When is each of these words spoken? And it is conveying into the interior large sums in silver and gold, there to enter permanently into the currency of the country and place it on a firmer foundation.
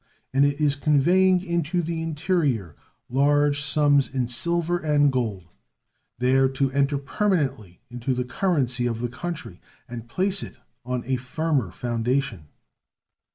And 0.33 0.45
it 0.45 0.59
is 0.59 0.75
conveying 0.75 1.43
into 1.45 1.83
the 1.83 2.01
interior 2.01 2.75
large 3.07 3.61
sums 3.61 4.09
in 4.09 4.27
silver 4.27 4.79
and 4.79 5.11
gold, 5.11 5.43
there 6.17 6.49
to 6.49 6.71
enter 6.71 6.97
permanently 6.97 7.81
into 7.91 8.15
the 8.15 8.25
currency 8.25 8.87
of 8.87 8.99
the 8.99 9.09
country 9.09 9.61
and 9.87 10.09
place 10.09 10.41
it 10.41 10.57
on 10.83 11.03
a 11.05 11.17
firmer 11.17 11.69
foundation. 11.69 12.47